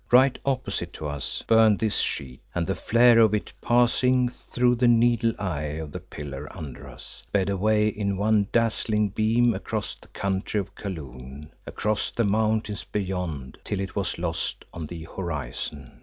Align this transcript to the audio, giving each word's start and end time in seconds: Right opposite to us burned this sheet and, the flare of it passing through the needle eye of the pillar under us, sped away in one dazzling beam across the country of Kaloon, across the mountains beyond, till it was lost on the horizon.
Right 0.11 0.35
opposite 0.47 0.93
to 0.93 1.07
us 1.07 1.43
burned 1.45 1.77
this 1.77 1.99
sheet 1.99 2.41
and, 2.55 2.65
the 2.65 2.73
flare 2.73 3.19
of 3.19 3.35
it 3.35 3.53
passing 3.61 4.29
through 4.29 4.73
the 4.77 4.87
needle 4.87 5.31
eye 5.37 5.77
of 5.77 5.91
the 5.91 5.99
pillar 5.99 6.47
under 6.57 6.89
us, 6.89 7.21
sped 7.27 7.51
away 7.51 7.87
in 7.89 8.17
one 8.17 8.47
dazzling 8.51 9.09
beam 9.09 9.53
across 9.53 9.93
the 9.93 10.07
country 10.07 10.59
of 10.59 10.73
Kaloon, 10.73 11.51
across 11.67 12.09
the 12.09 12.23
mountains 12.23 12.83
beyond, 12.83 13.59
till 13.63 13.79
it 13.79 13.95
was 13.95 14.17
lost 14.17 14.65
on 14.73 14.87
the 14.87 15.03
horizon. 15.03 15.99